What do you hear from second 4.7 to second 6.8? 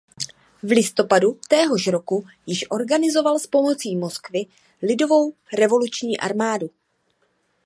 lidovou revoluční armádu.